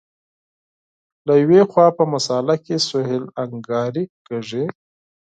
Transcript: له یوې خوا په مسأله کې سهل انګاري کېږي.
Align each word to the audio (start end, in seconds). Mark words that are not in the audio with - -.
له 1.27 1.33
یوې 1.43 1.61
خوا 1.69 1.87
په 1.97 2.03
مسأله 2.13 2.55
کې 2.65 2.75
سهل 2.89 3.23
انګاري 3.43 4.05
کېږي. 4.27 4.65